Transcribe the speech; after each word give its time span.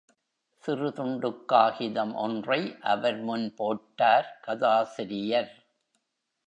சிறு 0.63 0.89
துண்டுக் 0.91 1.47
காகிதம் 1.47 2.15
ஒன்றை 2.15 2.77
அவர் 2.81 3.17
முன் 3.17 3.53
போட்டார் 3.53 4.39
கதாசிரியர். 4.41 5.51